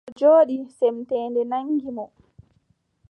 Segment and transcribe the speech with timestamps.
[0.09, 2.05] O jooɗi, semteende naŋgi mo.